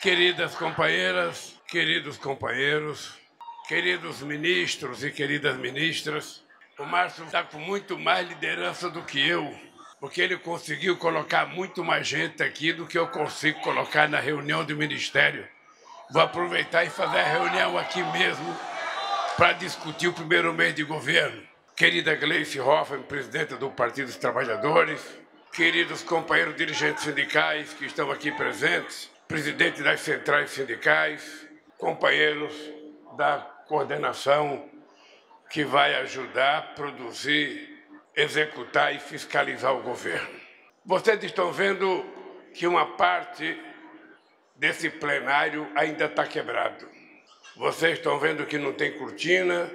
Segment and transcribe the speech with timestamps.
[0.00, 3.14] Queridas companheiras, queridos companheiros,
[3.66, 6.40] queridos ministros e queridas ministras,
[6.78, 9.52] o Márcio está com muito mais liderança do que eu,
[9.98, 14.64] porque ele conseguiu colocar muito mais gente aqui do que eu consigo colocar na reunião
[14.64, 15.44] do Ministério.
[16.12, 18.56] Vou aproveitar e fazer a reunião aqui mesmo
[19.36, 21.42] para discutir o primeiro mês de governo.
[21.74, 25.04] Querida Gleice Hoffmann, presidenta do Partido dos Trabalhadores,
[25.52, 32.54] queridos companheiros dirigentes sindicais que estão aqui presentes, presidente das centrais sindicais, companheiros
[33.16, 34.68] da coordenação
[35.50, 37.84] que vai ajudar a produzir,
[38.16, 40.40] executar e fiscalizar o governo.
[40.84, 42.04] Vocês estão vendo
[42.54, 43.60] que uma parte
[44.56, 46.88] desse plenário ainda está quebrado.
[47.54, 49.70] Vocês estão vendo que não tem cortina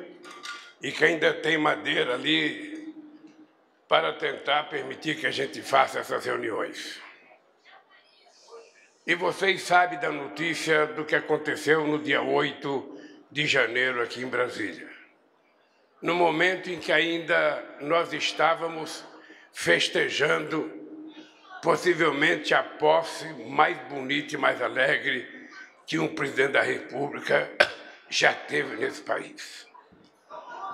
[0.81, 2.93] e que ainda tem madeira ali
[3.87, 6.99] para tentar permitir que a gente faça essas reuniões.
[9.05, 14.27] E vocês sabem da notícia do que aconteceu no dia 8 de janeiro aqui em
[14.27, 14.89] Brasília.
[16.01, 19.03] No momento em que ainda nós estávamos
[19.51, 20.71] festejando
[21.61, 25.49] possivelmente a posse mais bonita e mais alegre
[25.85, 27.51] que um presidente da República
[28.09, 29.67] já teve nesse país.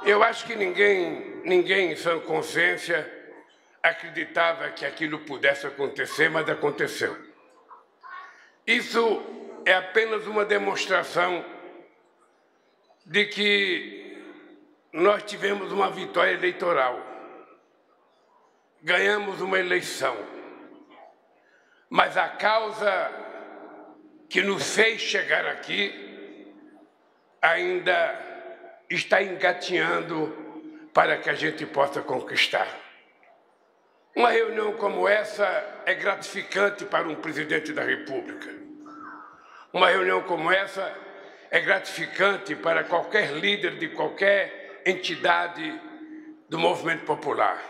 [0.06, 3.12] Eu acho que ninguém, ninguém em sã consciência
[3.82, 7.29] acreditava que aquilo pudesse acontecer, mas aconteceu.
[8.70, 9.24] Isso
[9.66, 11.44] é apenas uma demonstração
[13.04, 14.16] de que
[14.94, 17.04] nós tivemos uma vitória eleitoral,
[18.84, 20.16] ganhamos uma eleição,
[21.90, 23.12] mas a causa
[24.30, 26.54] que nos fez chegar aqui
[27.42, 30.32] ainda está engatinhando
[30.94, 32.89] para que a gente possa conquistar.
[34.20, 35.46] Uma reunião como essa
[35.86, 38.54] é gratificante para um presidente da República.
[39.72, 40.94] Uma reunião como essa
[41.50, 45.74] é gratificante para qualquer líder de qualquer entidade
[46.50, 47.64] do movimento popular.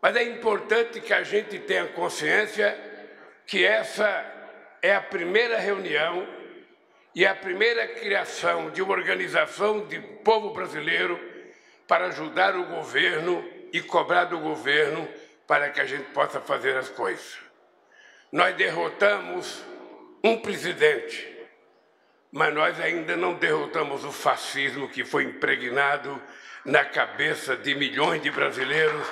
[0.00, 2.78] Mas é importante que a gente tenha consciência
[3.48, 4.06] que essa
[4.80, 6.24] é a primeira reunião
[7.12, 11.18] e a primeira criação de uma organização de povo brasileiro
[11.88, 15.06] para ajudar o governo e cobrar do governo
[15.46, 17.38] para que a gente possa fazer as coisas.
[18.32, 19.62] Nós derrotamos
[20.22, 21.34] um presidente,
[22.32, 26.20] mas nós ainda não derrotamos o fascismo que foi impregnado
[26.64, 29.06] na cabeça de milhões de brasileiros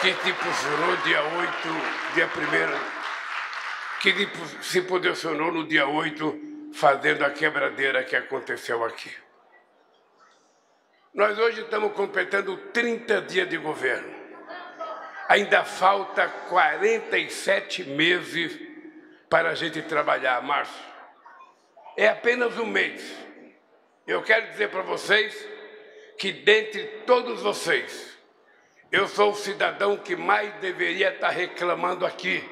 [0.00, 2.98] que se posicionou dia 8, dia 1
[4.00, 4.28] que
[4.62, 9.10] se posicionou no dia 8 fazendo a quebradeira que aconteceu aqui.
[11.12, 14.17] Nós hoje estamos completando 30 dias de governo.
[15.28, 18.58] Ainda falta 47 meses
[19.28, 20.82] para a gente trabalhar, março.
[21.98, 23.14] É apenas um mês.
[24.06, 25.46] Eu quero dizer para vocês
[26.18, 28.16] que dentre todos vocês,
[28.90, 32.42] eu sou o cidadão que mais deveria estar reclamando aqui.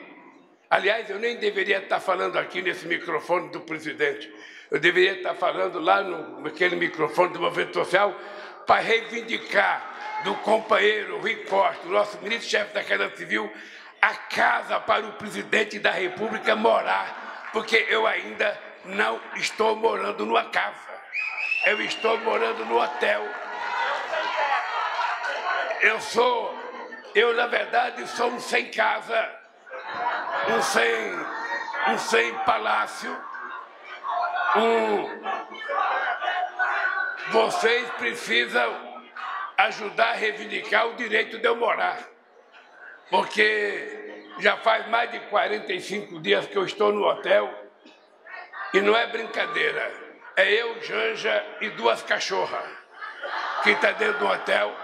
[0.68, 4.30] Aliás, eu nem deveria estar falando aqui nesse microfone do presidente.
[4.70, 8.14] Eu deveria estar falando lá no, naquele microfone do movimento social
[8.66, 13.52] para reivindicar do companheiro Rui Costa, nosso ministro-chefe da Casa Civil,
[14.00, 20.44] a casa para o presidente da República morar, porque eu ainda não estou morando numa
[20.44, 20.86] casa.
[21.64, 23.26] Eu estou morando no hotel.
[25.80, 26.54] Eu sou,
[27.14, 29.30] eu na verdade sou um sem casa,
[30.48, 31.14] um sem,
[31.88, 33.16] um sem palácio,
[34.56, 35.16] um
[37.30, 38.85] vocês precisam
[39.58, 41.98] ajudar a reivindicar o direito de eu morar.
[43.10, 47.52] Porque já faz mais de 45 dias que eu estou no hotel
[48.74, 49.92] e não é brincadeira.
[50.36, 52.68] É eu, Janja e duas cachorras
[53.62, 54.74] que estão tá dentro do hotel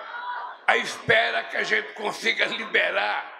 [0.67, 3.31] à espera que a gente consiga liberar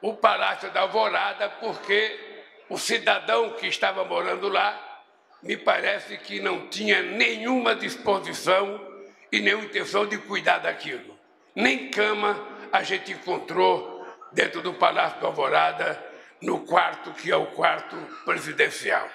[0.00, 5.04] o Palácio da Alvorada, porque o cidadão que estava morando lá
[5.42, 8.80] me parece que não tinha nenhuma disposição
[9.30, 11.18] e nenhuma intenção de cuidar daquilo.
[11.54, 12.38] Nem cama
[12.72, 16.06] a gente encontrou dentro do Palácio do Alvorada,
[16.40, 19.08] no quarto que é o quarto presidencial.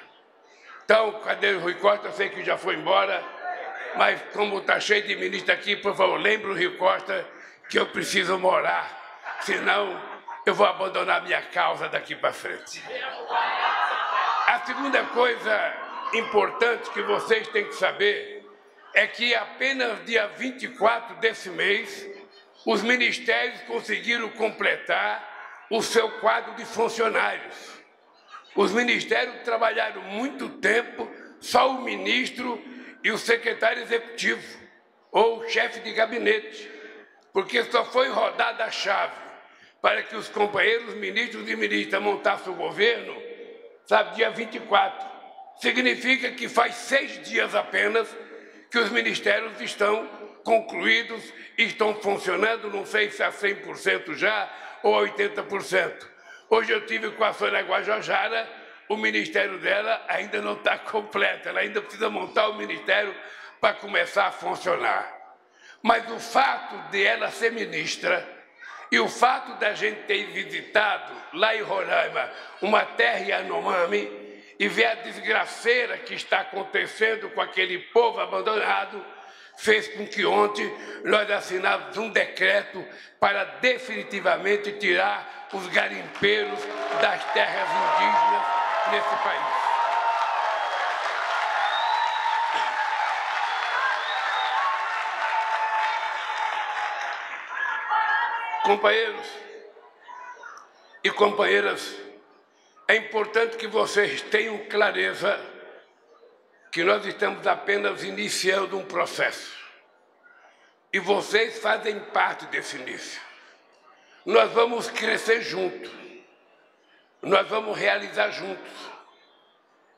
[0.84, 2.08] Então, cadê o Rui Costa?
[2.08, 3.24] Eu sei que já foi embora,
[3.96, 7.26] mas como está cheio de ministro aqui, por favor, lembre o Rui Costa
[7.70, 10.00] que eu preciso morar, senão
[10.46, 12.84] eu vou abandonar minha causa daqui para frente.
[14.48, 15.74] A segunda coisa
[16.14, 18.43] importante que vocês têm que saber
[18.94, 22.08] é que apenas dia 24 desse mês,
[22.66, 27.82] os ministérios conseguiram completar o seu quadro de funcionários.
[28.56, 31.10] Os ministérios trabalharam muito tempo,
[31.40, 32.64] só o ministro
[33.04, 34.60] e o secretário executivo,
[35.12, 36.70] ou o chefe de gabinete,
[37.34, 39.24] porque só foi rodada a chave
[39.82, 43.22] para que os companheiros ministros e ministras montassem o governo,
[43.86, 45.12] sabe, dia 24.
[45.58, 48.08] Significa que faz seis dias apenas
[48.74, 50.10] que os ministérios estão
[50.44, 55.94] concluídos, estão funcionando, não sei se a 100% já ou a 80%.
[56.50, 58.50] Hoje eu tive com a Sônia Guajajara,
[58.90, 63.16] o ministério dela ainda não está completo, ela ainda precisa montar o ministério
[63.62, 65.08] para começar a funcionar.
[65.80, 68.28] Mas o fato de ela ser ministra
[68.92, 72.28] e o fato da gente ter visitado lá em Roraima
[72.60, 74.33] uma terra Yanomami
[74.64, 79.06] e ver a desgraceira que está acontecendo com aquele povo abandonado,
[79.58, 80.74] fez com que ontem
[81.04, 82.82] nós assinássemos um decreto
[83.20, 86.58] para definitivamente tirar os garimpeiros
[87.02, 88.46] das terras indígenas
[88.90, 89.64] nesse país.
[98.64, 99.28] Companheiros
[101.04, 102.03] e companheiras,
[102.88, 105.40] é importante que vocês tenham clareza
[106.72, 109.56] que nós estamos apenas iniciando um processo.
[110.92, 113.22] E vocês fazem parte desse início.
[114.26, 115.92] Nós vamos crescer juntos.
[117.22, 118.72] Nós vamos realizar juntos.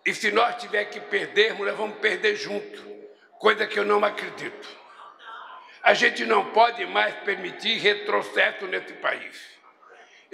[0.06, 2.84] E se nós tiver que perdermos, nós vamos perder juntos.
[3.40, 4.68] Coisa que eu não acredito.
[5.82, 9.55] A gente não pode mais permitir retrocesso nesse país.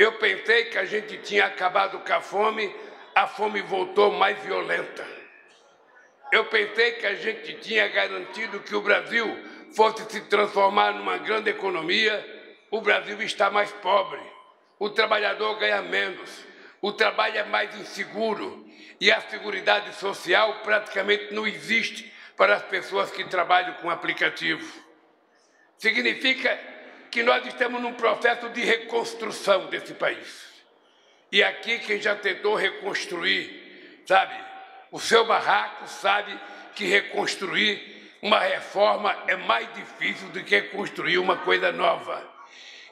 [0.01, 2.75] Eu pensei que a gente tinha acabado com a fome,
[3.13, 5.05] a fome voltou mais violenta.
[6.31, 9.27] Eu pensei que a gente tinha garantido que o Brasil
[9.75, 12.17] fosse se transformar numa grande economia,
[12.71, 14.19] o Brasil está mais pobre,
[14.79, 16.47] o trabalhador ganha menos,
[16.81, 18.65] o trabalho é mais inseguro
[18.99, 24.65] e a seguridade social praticamente não existe para as pessoas que trabalham com aplicativo.
[25.77, 26.59] Significa
[27.11, 30.49] que nós estamos num processo de reconstrução desse país.
[31.29, 34.33] E aqui quem já tentou reconstruir, sabe,
[34.89, 36.37] o seu barraco sabe
[36.73, 42.25] que reconstruir uma reforma é mais difícil do que construir uma coisa nova.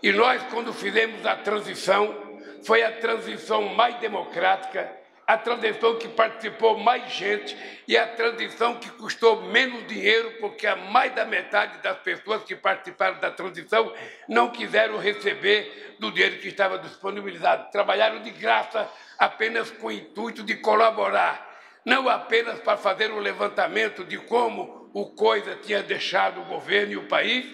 [0.03, 4.98] E nós, quando fizemos a transição, foi a transição mais democrática
[5.29, 7.55] a transição que participou mais gente
[7.87, 12.55] e a transição que custou menos dinheiro, porque a mais da metade das pessoas que
[12.55, 13.93] participaram da transição
[14.27, 17.69] não quiseram receber do dinheiro que estava disponibilizado.
[17.71, 18.89] Trabalharam de graça
[19.19, 21.47] apenas com o intuito de colaborar,
[21.85, 26.97] não apenas para fazer um levantamento de como o coisa tinha deixado o governo e
[26.97, 27.45] o país,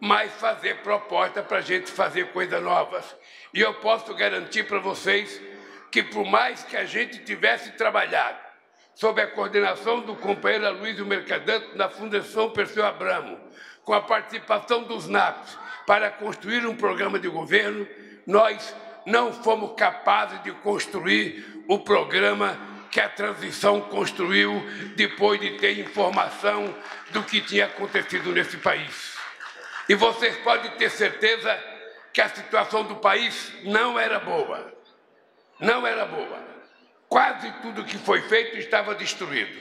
[0.00, 3.14] mas fazer proposta para a gente fazer coisas novas.
[3.54, 5.51] E eu posso garantir para vocês
[5.92, 8.38] que por mais que a gente tivesse trabalhado
[8.94, 13.38] sob a coordenação do companheiro Aloysio Mercadante na Fundação Perseu Abramo,
[13.84, 17.86] com a participação dos NAPs, para construir um programa de governo,
[18.26, 18.74] nós
[19.04, 22.56] não fomos capazes de construir o programa
[22.90, 24.62] que a transição construiu
[24.96, 26.74] depois de ter informação
[27.10, 29.14] do que tinha acontecido nesse país.
[29.88, 31.58] E vocês podem ter certeza
[32.12, 34.81] que a situação do país não era boa
[35.62, 36.42] não era boa.
[37.08, 39.56] Quase tudo que foi feito estava destruído.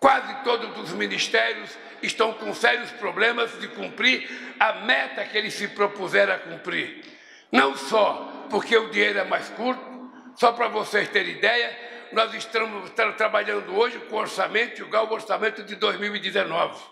[0.00, 4.28] Quase todos os ministérios estão com sérios problemas de cumprir
[4.58, 7.04] a meta que eles se propuseram a cumprir.
[7.52, 11.78] Não só porque o dinheiro é mais curto, só para vocês terem ideia,
[12.10, 16.82] nós estamos trabalhando hoje com orçamento igual ao orçamento de 2019.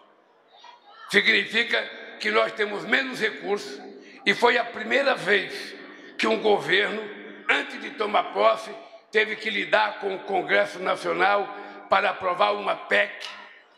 [1.11, 1.83] Significa
[2.21, 3.81] que nós temos menos recursos
[4.27, 5.75] e foi a primeira vez
[6.19, 7.20] que um governo
[7.51, 8.71] antes de tomar posse,
[9.11, 11.49] teve que lidar com o Congresso Nacional
[11.89, 13.27] para aprovar uma PEC,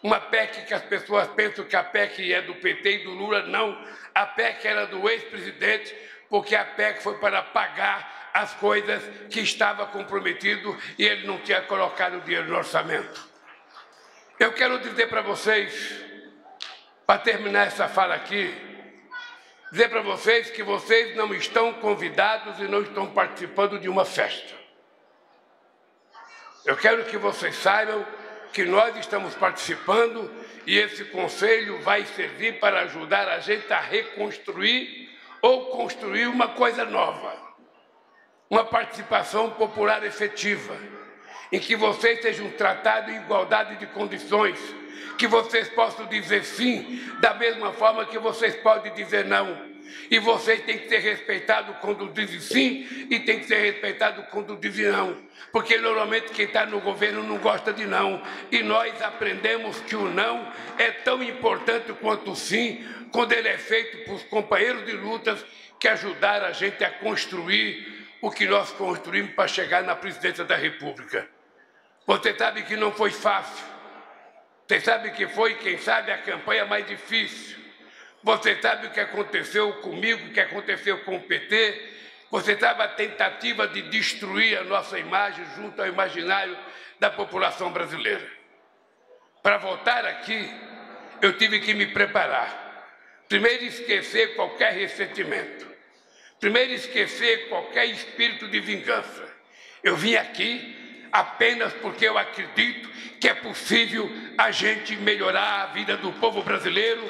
[0.02, 3.42] uma PEC que as pessoas pensam que a PEC é do PT e do Lula,
[3.44, 3.76] não.
[4.14, 5.96] A PEC era do ex-presidente,
[6.28, 11.62] porque a PEC foi para pagar as coisas que estava comprometido e ele não tinha
[11.62, 13.28] colocado o dinheiro no orçamento.
[14.38, 16.04] Eu quero dizer para vocês,
[17.06, 18.71] para terminar essa fala aqui,
[19.72, 24.54] dizer para vocês que vocês não estão convidados e não estão participando de uma festa.
[26.66, 28.06] Eu quero que vocês saibam
[28.52, 30.30] que nós estamos participando
[30.66, 35.08] e esse conselho vai servir para ajudar a gente a reconstruir
[35.40, 37.34] ou construir uma coisa nova.
[38.50, 40.76] Uma participação popular efetiva,
[41.50, 44.60] em que vocês sejam tratados em igualdade de condições
[45.22, 49.70] que vocês possam dizer sim, da mesma forma que vocês podem dizer não.
[50.10, 54.56] E vocês têm que ser respeitados quando dizem sim e tem que ser respeitado quando
[54.56, 55.16] dizem não.
[55.52, 58.20] Porque normalmente quem está no governo não gosta de não.
[58.50, 60.44] E nós aprendemos que o não
[60.76, 65.46] é tão importante quanto o sim, quando ele é feito por companheiros de lutas
[65.78, 70.56] que ajudaram a gente a construir o que nós construímos para chegar na presidência da
[70.56, 71.28] República.
[72.08, 73.71] Você sabe que não foi fácil.
[74.72, 77.58] Você sabe que foi, quem sabe, a campanha mais difícil.
[78.22, 81.92] Você sabe o que aconteceu comigo, o que aconteceu com o PT.
[82.30, 86.56] Você sabe a tentativa de destruir a nossa imagem junto ao imaginário
[86.98, 88.26] da população brasileira.
[89.42, 90.50] Para voltar aqui,
[91.20, 92.88] eu tive que me preparar.
[93.28, 95.70] Primeiro, esquecer qualquer ressentimento.
[96.40, 99.28] Primeiro, esquecer qualquer espírito de vingança.
[99.84, 100.81] Eu vim aqui
[101.12, 102.88] apenas porque eu acredito
[103.21, 107.02] que é possível a gente melhorar a vida do povo brasileiro,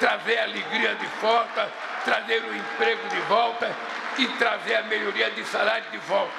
[0.00, 1.70] trazer alegria de volta,
[2.04, 3.76] trazer o emprego de volta
[4.18, 6.32] e trazer a melhoria de salário de volta.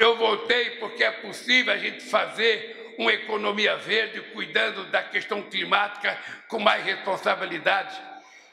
[0.00, 6.18] Eu voltei porque é possível a gente fazer uma economia verde, cuidando da questão climática
[6.48, 8.07] com mais responsabilidade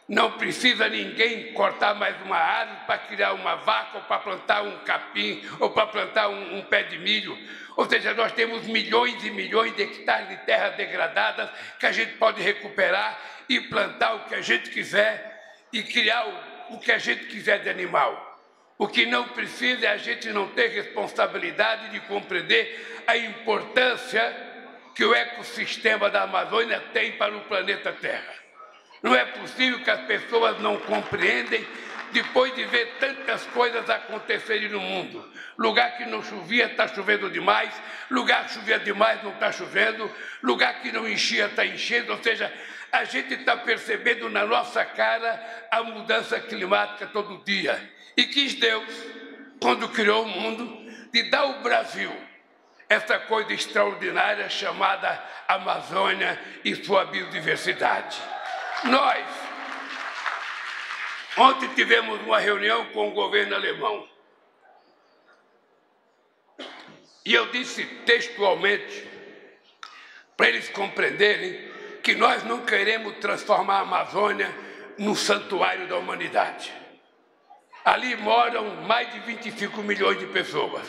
[0.07, 4.77] não precisa ninguém cortar mais uma árvore para criar uma vaca, ou para plantar um
[4.79, 7.35] capim, ou para plantar um, um, pé de milho.
[7.75, 12.13] Ou seja, nós temos milhões e milhões de hectares de terra degradadas que a gente
[12.13, 13.19] pode recuperar
[13.49, 15.33] e plantar o que a gente quiser
[15.73, 16.27] e criar
[16.69, 18.33] o, o que a gente quiser de animal.
[18.77, 24.35] O que não precisa é a gente não ter responsabilidade de compreender a importância
[24.93, 28.44] que o ecossistema da Amazônia tem para o planeta Terra.
[29.01, 31.65] Não é possível que as pessoas não compreendem
[32.11, 35.29] depois de ver tantas coisas acontecerem no mundo.
[35.57, 37.73] Lugar que não chovia está chovendo demais,
[38.09, 40.09] lugar que chovia demais não está chovendo,
[40.41, 42.51] lugar que não enchia está enchendo, ou seja,
[42.91, 47.91] a gente está percebendo na nossa cara a mudança climática todo dia.
[48.15, 48.85] E quis Deus,
[49.59, 52.11] quando criou o mundo, de dar ao Brasil
[52.87, 58.17] essa coisa extraordinária chamada Amazônia e sua biodiversidade.
[58.83, 59.25] Nós,
[61.37, 64.07] ontem tivemos uma reunião com o governo alemão.
[67.25, 69.07] E eu disse textualmente,
[70.37, 74.53] para eles compreenderem, que nós não queremos transformar a Amazônia
[74.97, 76.71] num santuário da humanidade.
[77.83, 80.87] Ali moram mais de 25 milhões de pessoas.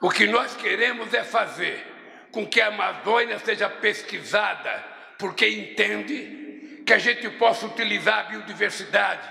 [0.00, 1.86] O que nós queremos é fazer
[2.30, 4.84] com que a Amazônia seja pesquisada
[5.18, 6.45] por quem entende
[6.86, 9.28] que a gente possa utilizar a biodiversidade,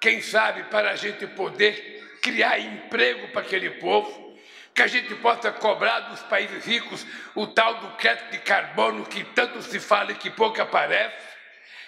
[0.00, 4.34] quem sabe para a gente poder criar emprego para aquele povo,
[4.74, 9.22] que a gente possa cobrar dos países ricos o tal do crédito de carbono que
[9.22, 11.14] tanto se fala e que pouco aparece,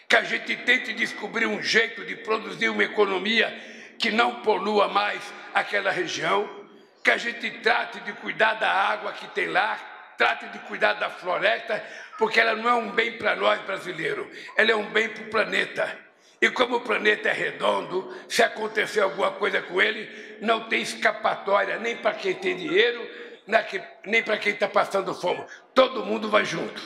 [0.06, 3.48] que a gente tente descobrir um jeito de produzir uma economia
[3.98, 5.20] que não polua mais
[5.54, 6.48] aquela região,
[7.02, 9.80] que a gente trate de cuidar da água que tem lá,
[10.16, 11.82] trate de cuidar da floresta,
[12.18, 15.30] porque ela não é um bem para nós brasileiros, ela é um bem para o
[15.30, 16.06] planeta.
[16.40, 21.78] E como o planeta é redondo, se acontecer alguma coisa com ele, não tem escapatória
[21.78, 23.08] nem para quem tem dinheiro,
[24.04, 25.44] nem para quem está passando fome.
[25.74, 26.82] Todo mundo vai junto.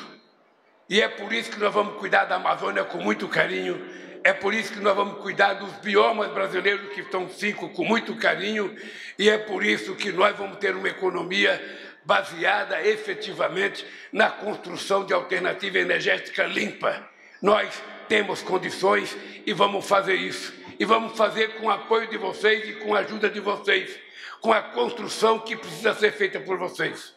[0.89, 3.85] E é por isso que nós vamos cuidar da Amazônia com muito carinho.
[4.23, 8.15] É por isso que nós vamos cuidar dos biomas brasileiros, que estão cinco, com muito
[8.17, 8.77] carinho.
[9.19, 11.61] E é por isso que nós vamos ter uma economia
[12.05, 17.09] baseada efetivamente na construção de alternativa energética limpa.
[17.41, 19.17] Nós temos condições
[19.47, 20.53] e vamos fazer isso.
[20.79, 23.99] E vamos fazer com o apoio de vocês e com a ajuda de vocês,
[24.41, 27.15] com a construção que precisa ser feita por vocês.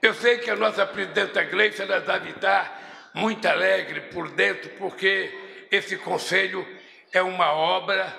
[0.00, 5.32] Eu sei que a nossa presidenta Gleice ela deve estar muito alegre por dentro, porque
[5.70, 6.66] esse conselho
[7.12, 8.14] é uma obra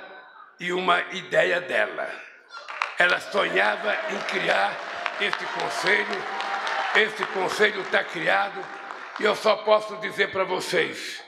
[0.60, 2.10] e uma ideia dela.
[2.98, 6.24] Ela sonhava em criar este conselho,
[6.96, 8.64] este conselho está criado
[9.20, 11.24] e eu só posso dizer para vocês,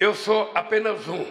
[0.00, 1.24] eu sou apenas um.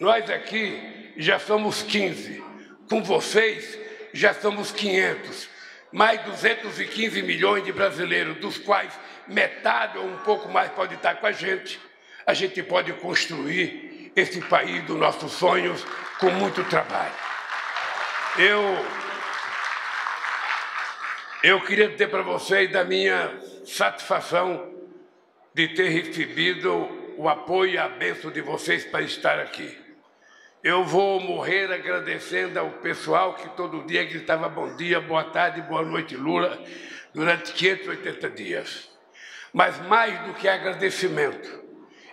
[0.00, 2.42] Nós aqui já somos 15,
[2.88, 3.78] com vocês
[4.12, 5.48] já somos 500,
[5.92, 8.92] mais 215 milhões de brasileiros, dos quais
[9.28, 11.80] metade ou um pouco mais pode estar com a gente.
[12.26, 15.84] A gente pode construir esse país dos nossos sonhos
[16.18, 17.14] com muito trabalho.
[18.38, 19.05] Eu
[21.48, 23.32] eu queria dizer para vocês da minha
[23.64, 24.68] satisfação
[25.54, 29.78] de ter recebido o apoio e a bênção de vocês para estar aqui.
[30.60, 35.82] Eu vou morrer agradecendo ao pessoal que todo dia gritava bom dia, boa tarde, boa
[35.82, 36.60] noite, Lula,
[37.14, 38.90] durante 580 dias.
[39.52, 41.62] Mas mais do que agradecimento,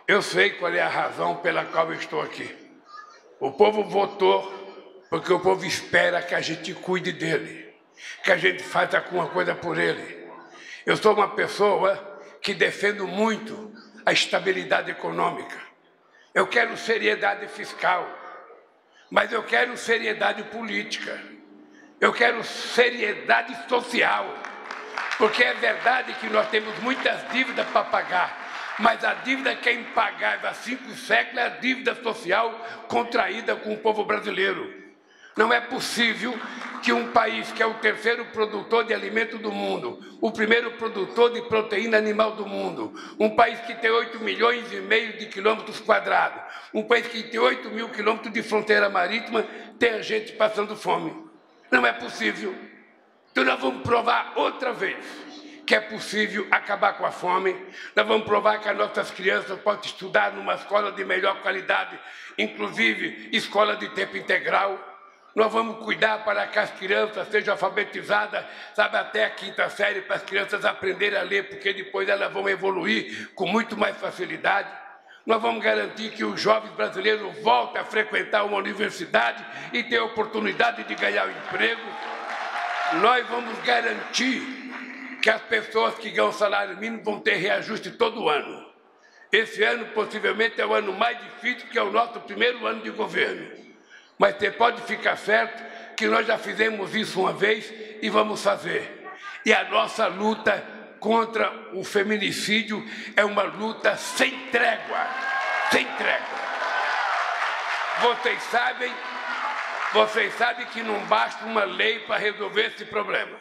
[0.08, 2.56] eu sei qual é a razão pela qual eu estou aqui.
[3.40, 4.62] O povo votou
[5.10, 7.62] porque o povo espera que a gente cuide dele,
[8.24, 10.28] que a gente faça alguma coisa por ele.
[10.86, 13.74] Eu sou uma pessoa que defendo muito
[14.06, 15.58] a estabilidade econômica.
[16.34, 18.08] Eu quero seriedade fiscal,
[19.10, 21.18] mas eu quero seriedade política.
[22.02, 24.26] Eu quero seriedade social,
[25.18, 29.74] porque é verdade que nós temos muitas dívidas para pagar, mas a dívida que é
[29.74, 32.52] impagável há cinco séculos é a dívida social
[32.90, 34.83] contraída com o povo brasileiro.
[35.36, 36.38] Não é possível
[36.84, 41.32] que um país que é o terceiro produtor de alimento do mundo, o primeiro produtor
[41.32, 45.80] de proteína animal do mundo, um país que tem 8 milhões e meio de quilômetros
[45.80, 46.42] quadrados,
[46.74, 49.46] um país que tem 8 mil quilômetros de fronteira marítima,
[49.80, 51.16] tenha gente passando fome.
[51.72, 52.54] Não é possível.
[53.32, 54.98] Então nós vamos provar outra vez
[55.66, 57.56] que é possível acabar com a fome.
[57.96, 61.98] Nós vamos provar que as nossas crianças podem estudar numa escola de melhor qualidade,
[62.38, 64.93] inclusive escola de tempo integral.
[65.36, 70.18] Nós vamos cuidar para que as crianças sejam alfabetizadas, sabe, até a quinta série, para
[70.18, 74.70] as crianças aprenderem a ler, porque depois elas vão evoluir com muito mais facilidade.
[75.25, 80.84] Nós vamos garantir que os jovens brasileiros voltem a frequentar uma universidade e ter oportunidade
[80.84, 81.82] de ganhar um emprego.
[83.02, 84.42] Nós vamos garantir
[85.20, 88.72] que as pessoas que ganham salário mínimo vão ter reajuste todo ano.
[89.32, 92.92] Esse ano, possivelmente, é o ano mais difícil, que é o nosso primeiro ano de
[92.92, 93.73] governo.
[94.17, 95.63] Mas você pode ficar certo
[95.96, 99.03] que nós já fizemos isso uma vez e vamos fazer.
[99.46, 100.63] E a nossa luta
[101.00, 102.84] contra o feminicídio
[103.15, 105.08] é uma luta sem trégua,
[105.72, 106.43] sem trégua.
[108.01, 108.91] Vocês sabem,
[109.91, 113.38] vocês sabem que não basta uma lei para resolver esse problema.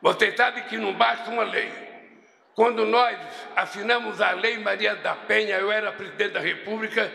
[0.00, 1.88] Vocês sabem que não basta uma lei.
[2.54, 3.16] Quando nós
[3.54, 7.08] assinamos a Lei Maria da Penha, eu era presidente da República,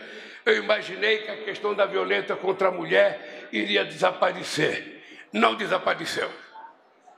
[0.44, 5.02] eu imaginei que a questão da violência contra a mulher iria desaparecer.
[5.32, 6.30] Não desapareceu.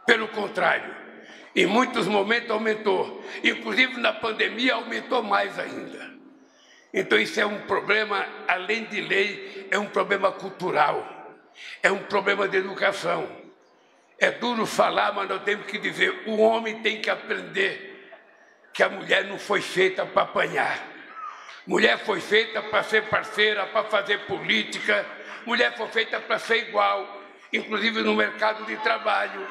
[0.06, 0.94] Pelo contrário,
[1.54, 3.24] em muitos momentos aumentou.
[3.42, 6.14] Inclusive na pandemia aumentou mais ainda.
[6.94, 11.14] Então isso é um problema, além de lei, é um problema cultural.
[11.82, 13.28] É um problema de educação.
[14.18, 18.10] É duro falar, mas nós temos que dizer: o homem tem que aprender
[18.72, 20.95] que a mulher não foi feita para apanhar.
[21.66, 25.04] Mulher foi feita para ser parceira, para fazer política.
[25.44, 27.20] Mulher foi feita para ser igual,
[27.52, 29.46] inclusive no mercado de trabalho.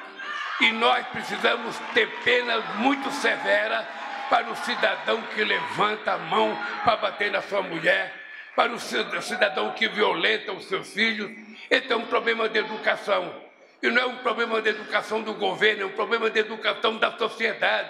[0.62, 3.86] E nós precisamos ter penas muito severas
[4.30, 8.13] para o cidadão que levanta a mão para bater na sua mulher,
[8.56, 11.30] para o cidadão que violenta os seus filhos.
[11.69, 13.43] Esse é um problema de educação.
[13.84, 17.12] E não é um problema de educação do governo, é um problema de educação da
[17.17, 17.89] sociedade.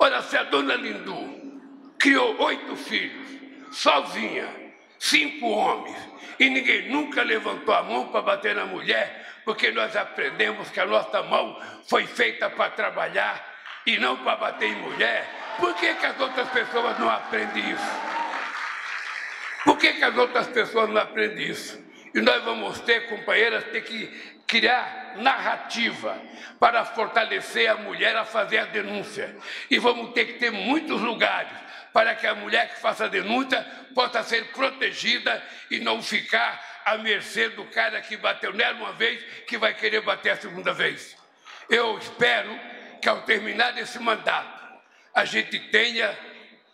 [0.00, 1.55] Olha, se a dona Lindu
[2.06, 3.26] criou oito filhos,
[3.72, 4.48] sozinha,
[4.96, 5.96] cinco homens,
[6.38, 10.86] e ninguém nunca levantou a mão para bater na mulher, porque nós aprendemos que a
[10.86, 13.44] nossa mão foi feita para trabalhar
[13.84, 15.28] e não para bater em mulher.
[15.58, 17.90] Por que, que as outras pessoas não aprendem isso?
[19.64, 21.84] Por que, que as outras pessoas não aprendem isso?
[22.14, 24.06] E nós vamos ter, companheiras, ter que
[24.46, 26.16] criar narrativa
[26.60, 29.36] para fortalecer a mulher a fazer a denúncia.
[29.68, 31.65] E vamos ter que ter muitos lugares
[31.96, 37.48] para que a mulher que faça denúncia possa ser protegida e não ficar à mercê
[37.48, 41.16] do cara que bateu nela uma vez, que vai querer bater a segunda vez.
[41.70, 42.50] Eu espero
[43.00, 44.62] que ao terminar esse mandato,
[45.14, 46.14] a gente tenha,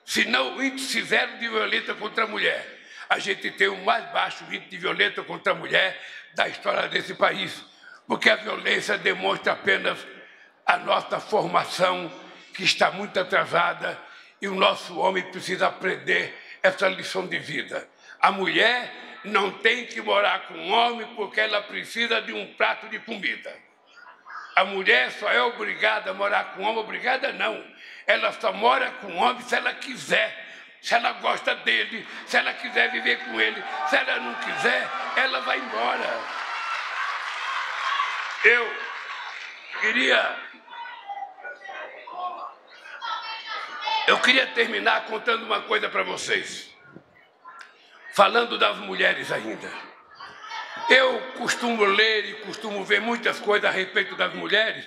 [0.05, 4.05] se não o índice zero de violência contra a mulher, a gente tem o mais
[4.11, 6.03] baixo índice de violência contra a mulher
[6.35, 7.65] da história desse país,
[8.09, 10.05] porque a violência demonstra apenas
[10.67, 12.13] a nossa formação,
[12.53, 13.97] que está muito atrasada,
[14.42, 17.88] e o nosso homem precisa aprender essa lição de vida.
[18.20, 18.92] A mulher
[19.24, 23.57] não tem que morar com o homem porque ela precisa de um prato de comida.
[24.57, 27.64] A mulher só é obrigada a morar com homem, obrigada não.
[28.05, 30.37] Ela só mora com homem se ela quiser,
[30.81, 33.62] se ela gosta dele, se ela quiser viver com ele.
[33.88, 36.20] Se ela não quiser, ela vai embora.
[38.44, 38.76] Eu
[39.81, 40.52] queria
[44.07, 46.71] Eu queria terminar contando uma coisa para vocês.
[48.12, 49.71] Falando das mulheres ainda.
[50.88, 54.87] Eu costumo ler e costumo ver muitas coisas a respeito das mulheres,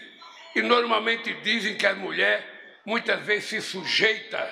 [0.53, 4.49] e normalmente dizem que a mulher muitas vezes se sujeita,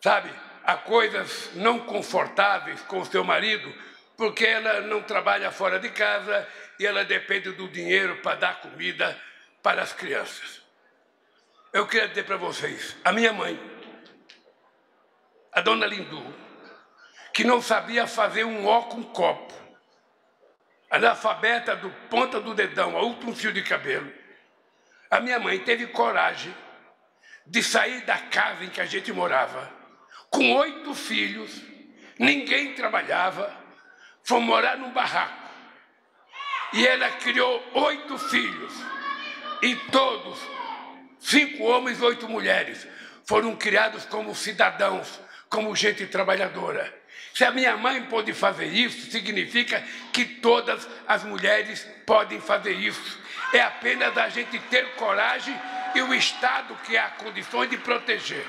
[0.00, 0.30] sabe,
[0.64, 3.72] a coisas não confortáveis com o seu marido,
[4.16, 6.46] porque ela não trabalha fora de casa
[6.78, 9.18] e ela depende do dinheiro para dar comida
[9.62, 10.62] para as crianças.
[11.72, 13.58] Eu queria dizer para vocês, a minha mãe,
[15.56, 16.22] a dona Lindu,
[17.32, 19.54] que não sabia fazer um ó com copo.
[20.90, 24.12] Analfabeta do ponta do dedão ao último fio de cabelo.
[25.10, 26.54] A minha mãe teve coragem
[27.46, 29.72] de sair da casa em que a gente morava,
[30.28, 31.62] com oito filhos,
[32.18, 33.50] ninguém trabalhava,
[34.22, 35.48] foi morar num barraco.
[36.74, 38.74] E ela criou oito filhos,
[39.62, 40.38] e todos,
[41.18, 42.86] cinco homens, oito mulheres,
[43.24, 45.24] foram criados como cidadãos,
[45.56, 46.94] como gente trabalhadora.
[47.32, 53.18] Se a minha mãe pôde fazer isso, significa que todas as mulheres podem fazer isso.
[53.54, 55.58] É apenas a gente ter coragem
[55.94, 58.44] e o Estado que há condições de proteger.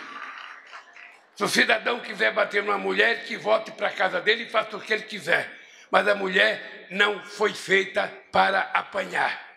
[1.34, 4.76] Se o cidadão quiser bater numa mulher, que volte para a casa dele e faça
[4.76, 5.50] o que ele quiser.
[5.90, 9.48] Mas a mulher não foi feita para apanhar.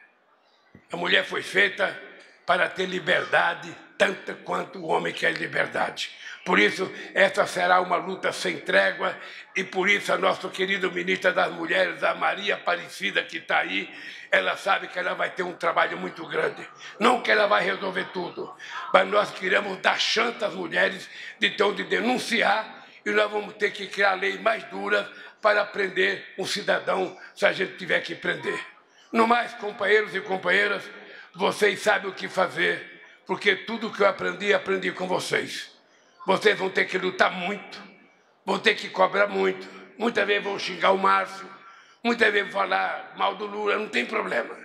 [0.93, 2.01] A mulher foi feita
[2.47, 6.13] para ter liberdade, tanta quanto o homem quer liberdade.
[6.45, 9.17] Por isso, essa será uma luta sem trégua,
[9.55, 13.93] e por isso a nossa querida ministra das Mulheres, a Maria Aparecida, que está aí,
[14.31, 16.67] ela sabe que ela vai ter um trabalho muito grande.
[16.99, 18.55] Não que ela vai resolver tudo,
[18.93, 23.71] mas nós queremos dar chance às mulheres de ter onde denunciar, e nós vamos ter
[23.71, 25.07] que criar leis mais duras
[25.43, 28.59] para prender um cidadão, se a gente tiver que prender.
[29.13, 30.83] No mais, companheiros e companheiras,
[31.35, 35.80] vocês sabem o que fazer, porque tudo que eu aprendi, aprendi com vocês.
[36.27, 37.81] Vocês vão ter que lutar muito,
[38.45, 39.67] vão ter que cobrar muito.
[39.99, 41.49] Muitas vezes vão xingar o Márcio,
[42.03, 44.57] muitas vezes vão falar mal do Lula, não tem problema.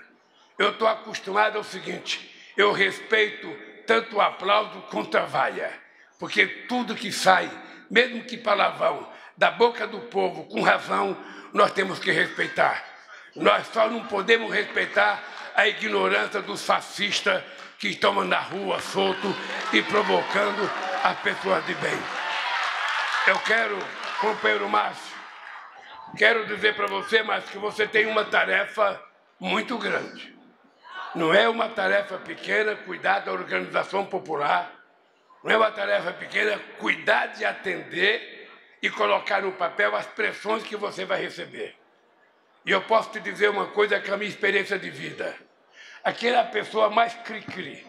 [0.57, 3.53] Eu estou acostumado ao seguinte: eu respeito
[3.85, 5.71] tanto o aplauso quanto a vaia,
[6.19, 7.49] porque tudo que sai,
[7.89, 11.17] mesmo que palavrão, da boca do povo com razão,
[11.53, 12.83] nós temos que respeitar.
[13.35, 15.21] Nós só não podemos respeitar
[15.55, 17.43] a ignorância dos fascistas
[17.77, 19.35] que estão na rua solto
[19.73, 20.69] e provocando
[21.05, 21.93] as pessoas de bem.
[23.27, 23.77] Eu quero,
[24.19, 25.15] companheiro Márcio,
[26.17, 28.99] quero dizer para você, Márcio, que você tem uma tarefa
[29.39, 30.35] muito grande.
[31.13, 34.73] Não é uma tarefa pequena cuidar da organização popular,
[35.43, 38.49] não é uma tarefa pequena cuidar de atender
[38.81, 41.75] e colocar no papel as pressões que você vai receber.
[42.65, 45.35] E eu posso te dizer uma coisa que é a minha experiência de vida.
[46.03, 47.85] Aquela pessoa mais cri-cri,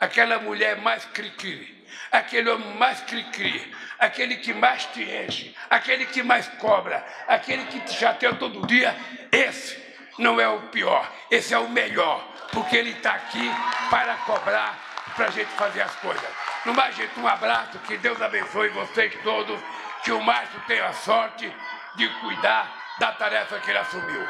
[0.00, 6.22] aquela mulher mais cri-cri, aquele homem mais cri-cri, aquele que mais te enche, aquele que
[6.22, 8.94] mais cobra, aquele que te chateia todo dia,
[9.32, 9.82] esse
[10.18, 13.50] não é o pior, esse é o melhor, porque ele está aqui
[13.90, 14.78] para cobrar,
[15.16, 16.28] para a gente fazer as coisas.
[16.64, 19.60] No mais, gente, um abraço, que Deus abençoe vocês todos,
[20.02, 21.52] que o Márcio tenha a sorte
[21.96, 24.26] de cuidar da tarefa que ele assumiu.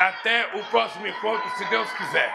[0.00, 2.34] Até o próximo encontro, se Deus quiser.